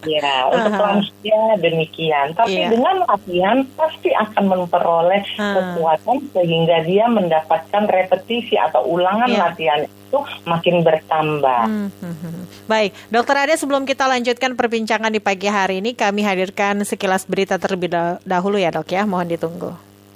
Ya, 0.07 0.47
untuk 0.55 0.71
Aha. 0.71 0.83
lansia 0.87 1.41
demikian. 1.59 2.31
Tapi 2.33 2.55
Iya. 2.57 2.69
dengan 2.71 3.03
latihan 3.03 3.59
pasti 3.75 4.11
akan 4.11 4.45
memperoleh 4.47 5.25
Ah. 5.35 5.55
kekuatan 5.57 6.31
sehingga 6.31 6.83
dia 6.83 7.07
mendapatkan 7.07 7.85
repetisi 7.85 8.55
atau 8.55 8.87
ulangan 8.87 9.27
Iya. 9.27 9.41
latihan 9.43 9.81
itu 9.83 10.19
makin 10.45 10.81
bertambah. 10.81 11.63
Hmm, 11.67 11.91
hmm, 11.91 12.17
hmm. 12.17 12.43
Baik, 12.67 12.95
Dokter 13.09 13.37
Ade 13.37 13.55
sebelum 13.57 13.83
kita 13.83 14.07
lanjutkan 14.07 14.55
perbincangan 14.55 15.11
di 15.11 15.19
pagi 15.19 15.47
hari 15.47 15.81
ini, 15.81 15.93
kami 15.93 16.23
hadirkan 16.23 16.79
sekilas 16.83 17.25
berita 17.25 17.57
terlebih 17.57 17.91
dah- 17.91 18.19
dahulu 18.23 18.55
ya 18.55 18.71
dok 18.71 18.87
ya, 18.87 19.03
mohon 19.03 19.27
ditunggu. 19.27 19.75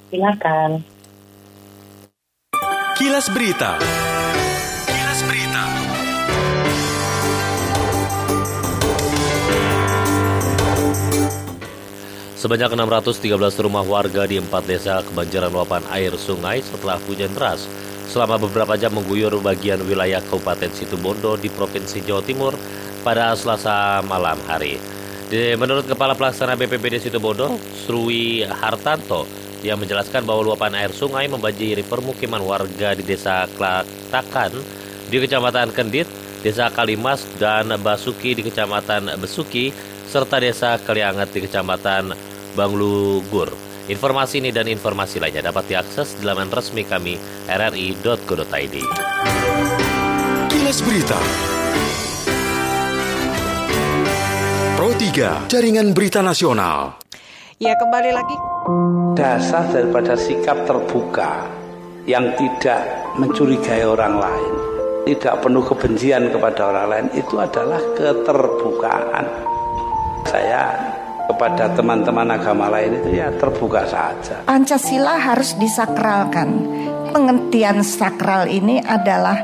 Silakan. 0.09 0.83
Kilas 2.95 3.33
Berita. 3.33 3.81
Sebanyak 12.41 12.73
613 12.73 13.37
rumah 13.61 13.85
warga 13.85 14.25
di 14.25 14.41
empat 14.41 14.65
desa 14.65 15.05
kebanjiran 15.05 15.53
luapan 15.53 15.85
air 15.93 16.17
sungai 16.17 16.65
setelah 16.65 16.97
hujan 17.05 17.29
deras 17.37 17.69
selama 18.09 18.41
beberapa 18.41 18.81
jam 18.81 18.97
mengguyur 18.97 19.37
bagian 19.45 19.77
wilayah 19.85 20.25
Kabupaten 20.25 20.73
Situbondo 20.73 21.37
di 21.37 21.53
Provinsi 21.53 22.01
Jawa 22.01 22.25
Timur 22.25 22.57
pada 23.05 23.37
Selasa 23.37 24.01
malam 24.09 24.41
hari. 24.49 24.81
Menurut 25.61 25.85
Kepala 25.85 26.17
Pelaksana 26.17 26.57
BPBD 26.57 26.97
Situbondo, 26.97 27.61
Sruwi 27.85 28.49
Hartanto, 28.49 29.29
yang 29.61 29.77
menjelaskan 29.77 30.25
bahwa 30.25 30.41
luapan 30.41 30.81
air 30.81 30.97
sungai 30.97 31.29
membanjiri 31.29 31.85
permukiman 31.85 32.41
warga 32.41 32.97
di 32.97 33.05
Desa 33.05 33.45
Klatakan 33.53 34.57
di 35.13 35.21
Kecamatan 35.21 35.77
Kendit, 35.77 36.09
Desa 36.41 36.73
Kalimas, 36.73 37.21
dan 37.37 37.69
Basuki 37.85 38.33
di 38.33 38.41
Kecamatan 38.41 39.13
Besuki, 39.21 39.77
serta 40.09 40.41
Desa 40.41 40.81
Kalianget 40.81 41.37
di 41.37 41.45
Kecamatan 41.45 42.30
Banglugur. 42.55 43.51
Informasi 43.91 44.39
ini 44.39 44.55
dan 44.55 44.71
informasi 44.71 45.19
lainnya 45.19 45.51
dapat 45.51 45.67
diakses 45.67 46.19
di 46.19 46.25
laman 46.27 46.47
resmi 46.51 46.87
kami 46.87 47.19
rri.go.id. 47.51 48.77
Kilas 50.47 50.79
Berita. 50.87 51.21
Pro 54.79 54.91
3, 54.95 55.51
Jaringan 55.51 55.91
Berita 55.91 56.23
Nasional. 56.23 57.03
Ya 57.61 57.77
kembali 57.77 58.11
lagi. 58.15 58.37
dasar 59.11 59.67
daripada 59.69 60.15
sikap 60.17 60.65
terbuka 60.65 61.45
yang 62.07 62.33
tidak 62.39 62.87
mencurigai 63.19 63.85
orang 63.85 64.17
lain 64.17 64.55
tidak 65.05 65.41
penuh 65.43 65.65
kebencian 65.65 66.29
kepada 66.31 66.71
orang 66.71 66.87
lain 66.87 67.07
itu 67.17 67.35
adalah 67.41 67.81
keterbukaan. 67.97 69.25
Saya 70.29 70.77
kepada 71.31 71.71
teman-teman 71.79 72.27
agama 72.35 72.67
lain 72.67 72.99
itu 72.99 73.23
ya 73.23 73.31
terbuka 73.39 73.87
saja. 73.87 74.43
Pancasila 74.45 75.15
harus 75.15 75.55
disakralkan. 75.55 76.51
Pengertian 77.11 77.83
sakral 77.83 78.47
ini 78.51 78.79
adalah 78.83 79.39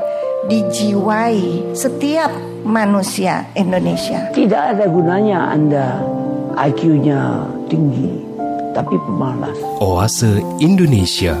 dijiwai 0.47 1.75
setiap 1.75 2.31
manusia 2.63 3.51
Indonesia. 3.55 4.31
Tidak 4.31 4.63
ada 4.75 4.85
gunanya 4.87 5.51
Anda 5.51 5.99
IQ-nya 6.55 7.43
tinggi, 7.67 8.23
tapi 8.71 8.95
pemalas. 9.03 9.55
Oase 9.83 10.39
Indonesia 10.63 11.35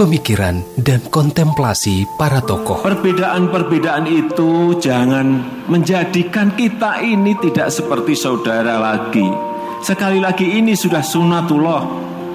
pemikiran 0.00 0.64
dan 0.80 1.04
kontemplasi 1.12 2.08
para 2.16 2.40
tokoh. 2.40 2.80
Perbedaan-perbedaan 2.80 4.08
itu 4.08 4.80
jangan 4.80 5.44
menjadikan 5.68 6.56
kita 6.56 7.04
ini 7.04 7.36
tidak 7.36 7.68
seperti 7.68 8.16
saudara 8.16 8.80
lagi. 8.80 9.49
Sekali 9.80 10.20
lagi 10.20 10.44
ini 10.44 10.76
sudah 10.76 11.00
sunatullah, 11.00 11.88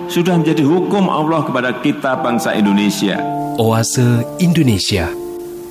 sudah 0.10 0.34
menjadi 0.34 0.66
hukum 0.66 1.06
Allah 1.06 1.46
kepada 1.46 1.78
kita 1.78 2.18
bangsa 2.18 2.58
Indonesia. 2.58 3.22
Oase 3.62 4.26
Indonesia, 4.42 5.14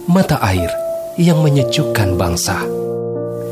mata 0.07 0.39
air 0.39 0.71
yang 1.19 1.43
menyejukkan 1.43 2.15
bangsa. 2.15 2.63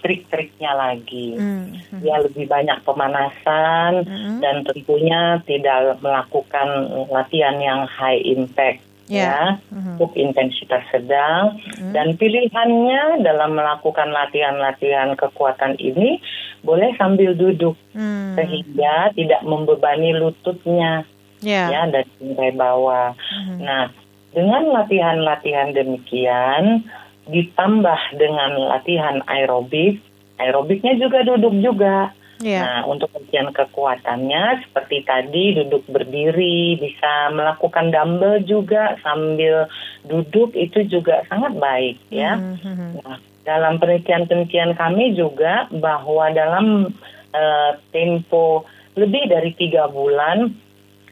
trik-triknya 0.03 0.71
lagi. 0.75 1.39
Mm 1.39 1.79
-hmm. 1.79 1.99
Dia 2.03 2.19
lebih 2.21 2.45
banyak 2.45 2.83
pemanasan 2.83 4.03
mm 4.03 4.11
-hmm. 4.11 4.37
dan 4.43 4.55
tentunya 4.67 5.39
tidak 5.47 5.97
melakukan 6.03 6.67
latihan 7.09 7.57
yang 7.57 7.87
high 7.87 8.19
impact. 8.21 8.83
Yeah. 9.11 9.59
ya, 9.59 9.67
mm 9.67 9.99
-hmm. 9.99 10.15
intensitas 10.15 10.79
sedang 10.87 11.59
mm 11.59 11.59
-hmm. 11.59 11.91
dan 11.91 12.07
pilihannya 12.15 13.19
dalam 13.19 13.51
melakukan 13.51 14.07
latihan-latihan 14.15 15.11
kekuatan 15.19 15.75
ini 15.75 16.23
boleh 16.63 16.95
sambil 16.95 17.35
duduk 17.35 17.75
mm. 17.91 18.39
sehingga 18.39 19.11
tidak 19.11 19.43
membebani 19.43 20.15
lututnya 20.15 21.03
yeah. 21.43 21.67
ya 21.67 21.81
dari 21.91 22.07
lantai 22.23 22.55
bawah. 22.55 23.11
Mm 23.11 23.43
-hmm. 23.43 23.57
Nah, 23.59 23.83
dengan 24.31 24.63
latihan-latihan 24.71 25.75
demikian 25.75 26.87
ditambah 27.27 28.01
dengan 28.19 28.51
latihan 28.71 29.23
aerobik, 29.31 29.99
aerobiknya 30.39 30.99
juga 30.99 31.23
duduk 31.23 31.55
juga. 31.63 32.11
Yeah. 32.43 32.65
Nah, 32.65 32.79
untuk 32.91 33.07
latihan 33.15 33.55
kekuatannya 33.55 34.67
seperti 34.67 35.07
tadi 35.07 35.55
duduk 35.55 35.87
berdiri, 35.87 36.75
bisa 36.75 37.31
melakukan 37.31 37.93
dumbbell 37.93 38.43
juga 38.43 38.99
sambil 38.99 39.71
duduk 40.03 40.51
itu 40.51 40.83
juga 40.91 41.23
sangat 41.31 41.55
baik 41.55 41.95
ya. 42.11 42.35
Mm-hmm. 42.35 42.99
Nah, 42.99 43.17
dalam 43.47 43.79
penelitian-penelitian 43.79 44.75
kami 44.75 45.15
juga 45.15 45.71
bahwa 45.71 46.35
dalam 46.35 46.91
uh, 47.31 47.71
tempo 47.95 48.67
lebih 48.99 49.31
dari 49.31 49.55
tiga 49.55 49.87
bulan 49.87 50.51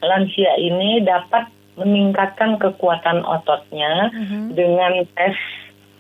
lansia 0.04 0.52
ini 0.60 1.00
dapat 1.06 1.48
meningkatkan 1.80 2.60
kekuatan 2.60 3.24
ototnya 3.24 4.12
mm-hmm. 4.12 4.44
dengan 4.52 5.08
tes 5.16 5.38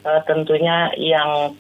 uh, 0.06 0.22
tentunya 0.26 0.94
yang 0.98 1.54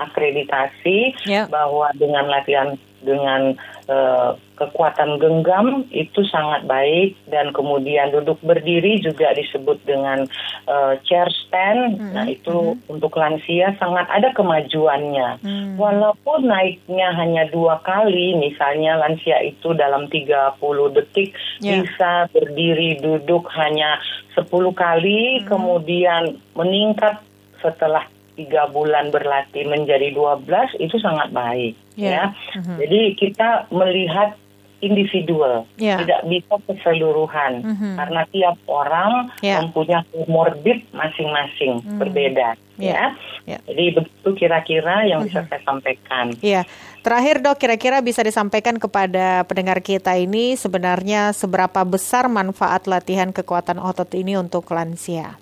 terakreditasi 0.00 1.12
yeah. 1.28 1.44
bahwa 1.44 1.92
dengan 2.00 2.32
latihan 2.32 2.80
dengan 3.00 3.56
uh, 3.88 4.36
kekuatan 4.60 5.16
genggam 5.16 5.88
itu 5.88 6.20
sangat 6.28 6.68
baik 6.68 7.16
dan 7.32 7.48
kemudian 7.56 8.12
duduk 8.12 8.36
berdiri 8.44 9.00
juga 9.00 9.32
disebut 9.32 9.80
dengan 9.88 10.28
uh, 10.68 11.00
chair 11.08 11.32
stand. 11.32 11.96
Hmm. 11.96 12.12
Nah 12.12 12.26
itu 12.28 12.76
hmm. 12.76 12.92
untuk 12.92 13.16
lansia 13.16 13.72
sangat 13.80 14.04
ada 14.12 14.36
kemajuannya. 14.36 15.40
Hmm. 15.40 15.80
Walaupun 15.80 16.44
naiknya 16.44 17.08
hanya 17.16 17.48
dua 17.48 17.80
kali, 17.80 18.36
misalnya 18.36 19.00
lansia 19.00 19.40
itu 19.48 19.72
dalam 19.72 20.12
30 20.12 20.60
detik 20.92 21.32
yeah. 21.64 21.80
bisa 21.80 22.28
berdiri 22.36 23.00
duduk 23.00 23.48
hanya 23.56 23.96
10 24.36 24.44
kali, 24.76 25.40
hmm. 25.40 25.44
kemudian 25.48 26.36
meningkat 26.52 27.16
setelah 27.64 28.04
tiga 28.40 28.72
bulan 28.72 29.12
berlatih 29.12 29.68
menjadi 29.68 30.16
12 30.16 30.80
itu 30.80 30.96
sangat 30.96 31.28
baik 31.28 31.76
yeah. 31.92 32.32
ya. 32.32 32.56
Mm-hmm. 32.56 32.76
Jadi 32.80 33.00
kita 33.20 33.48
melihat 33.68 34.40
individual, 34.80 35.68
yeah. 35.76 36.00
tidak 36.00 36.24
bisa 36.24 36.56
keseluruhan 36.64 37.60
mm-hmm. 37.60 37.94
karena 38.00 38.22
tiap 38.32 38.56
orang 38.64 39.28
yeah. 39.44 39.60
mempunyai 39.60 40.08
komorbid 40.08 40.88
masing-masing 40.96 41.84
mm. 41.84 42.00
berbeda 42.00 42.56
yeah. 42.80 43.12
ya. 43.44 43.56
Yeah. 43.56 43.60
Jadi 43.68 43.84
begitu 44.00 44.28
kira-kira 44.40 45.04
yang 45.04 45.20
mm-hmm. 45.20 45.44
bisa 45.44 45.52
saya 45.52 45.62
sampaikan. 45.68 46.32
Iya. 46.40 46.64
Yeah. 46.64 46.98
Terakhir 47.00 47.40
dok, 47.40 47.56
kira-kira 47.56 48.04
bisa 48.04 48.20
disampaikan 48.20 48.76
kepada 48.76 49.44
pendengar 49.48 49.80
kita 49.80 50.20
ini 50.20 50.52
sebenarnya 50.52 51.32
seberapa 51.32 51.80
besar 51.84 52.28
manfaat 52.28 52.84
latihan 52.84 53.32
kekuatan 53.32 53.80
otot 53.80 54.08
ini 54.12 54.36
untuk 54.36 54.68
lansia? 54.68 55.40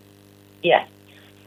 Iya, 0.62 0.86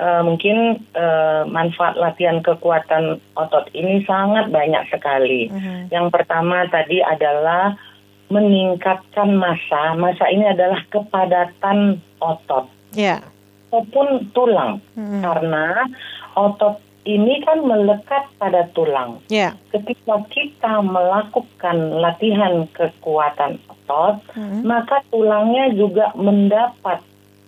uh, 0.01 0.21
mungkin 0.25 0.81
uh, 0.97 1.45
manfaat 1.45 1.95
latihan 1.95 2.41
kekuatan 2.41 3.21
otot 3.37 3.69
ini 3.77 4.01
sangat 4.09 4.49
banyak 4.49 4.83
sekali. 4.89 5.53
Uh-huh. 5.53 5.87
Yang 5.93 6.07
pertama 6.09 6.65
tadi 6.73 6.99
adalah 7.05 7.77
meningkatkan 8.33 9.37
masa. 9.37 9.93
Masa 9.93 10.25
ini 10.33 10.49
adalah 10.49 10.81
kepadatan 10.89 12.01
otot. 12.17 12.65
Yeah. 12.97 13.21
Maupun 13.69 14.33
tulang. 14.33 14.81
Uh-huh. 14.97 15.21
Karena 15.21 15.85
otot 16.33 16.81
ini 17.05 17.41
kan 17.41 17.65
melekat 17.65 18.29
pada 18.37 18.69
tulang. 18.77 19.21
Yeah. 19.29 19.57
Ketika 19.73 20.21
kita 20.29 20.85
melakukan 20.85 21.97
latihan 21.97 22.69
kekuatan 22.77 23.57
otot, 23.65 24.21
hmm. 24.37 24.61
maka 24.61 25.01
tulangnya 25.09 25.73
juga 25.73 26.13
mendapat 26.13 27.01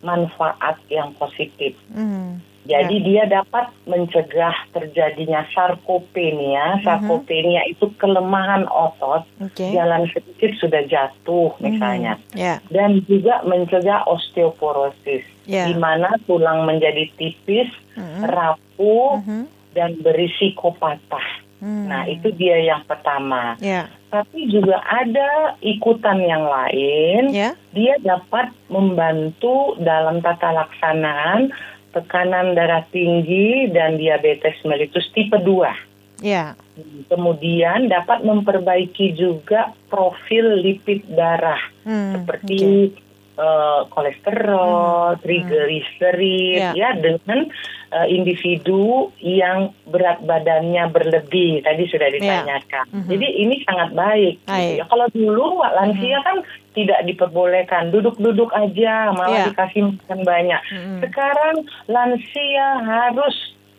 manfaat 0.03 0.77
yang 0.91 1.15
positif. 1.17 1.73
Mm. 1.89 2.43
Jadi 2.63 2.95
ya. 2.95 3.03
dia 3.03 3.23
dapat 3.43 3.75
mencegah 3.83 4.55
terjadinya 4.71 5.43
sarkopenia. 5.51 6.79
Mm-hmm. 6.79 6.85
Sarkopenia 6.87 7.61
mm 7.63 7.67
-hmm. 7.67 7.73
itu 7.75 7.85
kelemahan 7.99 8.63
otot, 8.71 9.27
okay. 9.43 9.75
jalan 9.75 10.07
sedikit 10.15 10.55
sudah 10.63 10.87
jatuh 10.87 11.51
mm-hmm. 11.51 11.63
misalnya. 11.67 12.13
Mm 12.15 12.23
-hmm. 12.23 12.39
yeah. 12.39 12.57
Dan 12.71 13.03
juga 13.03 13.43
mencegah 13.43 14.07
osteoporosis, 14.07 15.27
yeah. 15.43 15.67
di 15.67 15.75
mana 15.75 16.15
tulang 16.23 16.63
menjadi 16.63 17.11
tipis, 17.19 17.67
mm 17.99 17.99
-hmm. 17.99 18.21
rapuh, 18.31 19.19
mm 19.19 19.23
-hmm. 19.27 19.43
dan 19.75 19.99
berisiko 19.99 20.71
patah. 20.79 21.42
Hmm. 21.63 21.87
Nah, 21.87 22.03
itu 22.11 22.27
dia 22.35 22.59
yang 22.59 22.83
pertama. 22.83 23.55
Yeah. 23.63 23.87
Tapi 24.11 24.51
juga 24.51 24.83
ada 24.83 25.55
ikutan 25.63 26.19
yang 26.19 26.43
lain. 26.43 27.31
Yeah. 27.31 27.55
Dia 27.71 28.03
dapat 28.03 28.51
membantu 28.67 29.79
dalam 29.79 30.19
tata 30.19 30.51
laksanaan 30.51 31.55
tekanan 31.95 32.51
darah 32.51 32.83
tinggi 32.91 33.71
dan 33.71 33.95
diabetes 33.95 34.59
mellitus 34.67 35.07
tipe 35.15 35.39
2. 35.39 36.19
Yeah. 36.19 36.59
Kemudian 37.07 37.87
dapat 37.87 38.27
memperbaiki 38.27 39.15
juga 39.15 39.71
profil 39.87 40.59
lipid 40.59 41.07
darah 41.15 41.63
hmm, 41.87 42.11
seperti 42.19 42.57
okay 42.91 43.02
uh, 43.37 43.85
kolesterol, 43.89 45.17
hmm. 45.17 45.19
triglycerid 45.21 46.59
yeah. 46.59 46.73
ya 46.73 46.89
dengan 46.97 47.49
uh, 47.93 48.07
individu 48.09 49.09
yang 49.21 49.73
berat 49.89 50.21
badannya 50.25 50.89
berlebih 50.89 51.61
tadi 51.65 51.83
sudah 51.89 52.07
ya. 52.09 52.15
ditanyakan. 52.17 52.85
Yeah. 52.89 52.93
Mm 52.93 53.01
-hmm. 53.01 53.11
Jadi 53.13 53.27
ini 53.41 53.55
sangat 53.65 53.89
baik. 53.93 54.35
Gitu 54.45 54.73
ya. 54.81 54.85
Kalau 54.89 55.07
dulu 55.13 55.47
lansia 55.61 56.17
-hmm. 56.19 56.25
kan 56.25 56.37
tidak 56.73 56.99
diperbolehkan 57.05 57.93
duduk-duduk 57.93 58.49
aja 58.53 59.13
malah 59.13 59.45
yeah. 59.45 59.47
dikasih 59.49 59.81
makan 59.93 60.19
banyak. 60.25 60.61
-hmm. 60.69 60.97
Sekarang 61.05 61.55
lansia 61.89 62.67
harus 62.81 63.35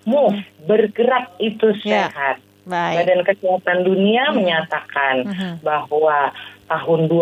move, 0.07 0.35
-hmm. 0.35 0.67
bergerak 0.67 1.35
itu 1.39 1.75
ya. 1.83 2.11
sehat. 2.11 2.37
Baik. 2.65 3.05
Badan 3.05 3.21
Kesehatan 3.29 3.79
Dunia 3.85 4.33
menyatakan 4.33 5.29
bahwa 5.61 6.33
tahun 6.65 7.13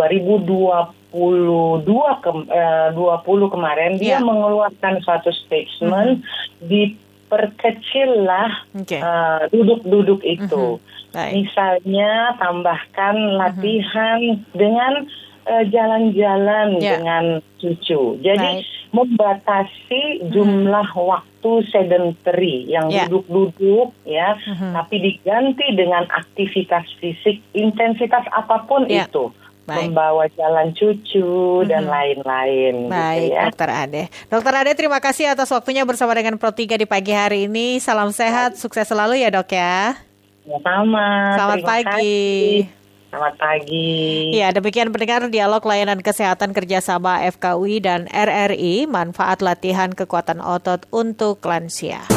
2022 1.12 1.84
ke, 2.18 2.30
eh, 2.48 2.88
20 2.92 3.48
kemarin 3.48 3.96
dia 3.96 4.18
Ya. 4.18 4.24
mengeluarkan 4.24 5.00
suatu 5.00 5.30
statement 5.30 6.24
diperkecillah 6.64 8.50
Oke. 8.76 8.98
eh, 8.98 9.40
duduk-duduk 9.48 10.20
itu. 10.22 10.80
Baik. 11.12 11.32
Misalnya 11.44 12.36
tambahkan 12.36 13.14
latihan 13.36 14.20
dengan 14.52 15.04
eh, 15.42 15.66
jalan-jalan 15.68 16.78
Ya. 16.78 16.96
dengan 16.96 17.24
cucu. 17.58 18.14
Jadi 18.22 18.62
Baik. 18.62 18.94
membatasi 18.94 20.02
jumlah 20.30 20.86
waktu 20.94 21.52
sedentary 21.66 22.70
yang 22.70 22.86
Ya. 22.86 23.10
duduk-duduk 23.10 23.90
ya, 24.06 24.38
tapi 24.70 25.02
diganti 25.02 25.66
dengan 25.74 26.06
aktivitas 26.06 26.86
fisik 27.02 27.42
intensitas 27.58 28.22
apa 28.30 28.62
pun 28.70 28.86
Ya. 28.86 29.10
itu. 29.10 29.34
Baik. 29.62 29.94
Membawa 29.94 30.26
jalan 30.34 30.74
cucu 30.74 31.62
dan 31.70 31.86
lain-lain 31.86 32.90
gitu 32.90 32.90
Baik, 32.90 33.30
ya. 33.30 33.42
Dokter 33.46 33.70
Ade. 33.70 34.02
Dokter 34.26 34.52
Ade, 34.58 34.72
terima 34.74 34.98
kasih 34.98 35.30
atas 35.30 35.54
waktunya 35.54 35.86
bersama 35.86 36.18
dengan 36.18 36.34
Pro 36.34 36.50
3 36.50 36.74
di 36.74 36.86
pagi 36.86 37.14
hari 37.14 37.46
ini. 37.46 37.78
Salam 37.78 38.10
sehat, 38.10 38.58
sukses 38.58 38.90
selalu 38.90 39.22
ya 39.22 39.30
dok 39.30 39.54
ya. 39.54 39.94
Sama. 40.42 41.38
Selamat 41.38 41.56
terima 41.62 41.70
pagi. 41.70 41.86
kasih. 41.86 42.82
Selamat 43.12 43.34
pagi. 43.36 43.92
Ya, 44.32 44.48
demikian 44.56 44.88
pendengar 44.88 45.28
dialog 45.28 45.60
layanan 45.62 46.00
kesehatan 46.00 46.56
kerjasama 46.56 47.20
FKUI 47.28 47.84
dan 47.84 48.08
RRI, 48.08 48.88
manfaat 48.88 49.44
latihan 49.44 49.92
kekuatan 49.92 50.40
otot 50.40 50.88
untuk 50.88 51.44
lansia. 51.44 52.08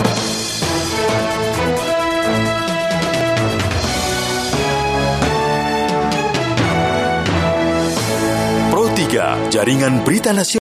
3, 9.16 9.48
Jaringan 9.48 10.04
Berita 10.04 10.36
Nasional. 10.36 10.46